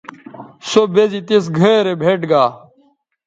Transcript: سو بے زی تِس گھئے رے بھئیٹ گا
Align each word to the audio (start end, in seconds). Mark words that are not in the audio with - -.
سو 0.69 0.81
بے 0.93 1.03
زی 1.11 1.19
تِس 1.27 1.45
گھئے 1.57 1.75
رے 1.85 1.93
بھئیٹ 2.01 2.21
گا 2.31 2.43